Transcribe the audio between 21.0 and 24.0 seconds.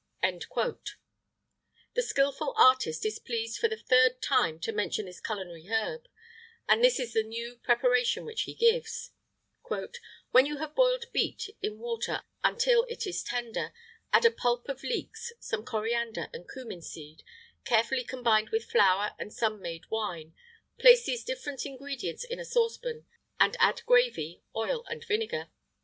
these different ingredients in a saucepan, and add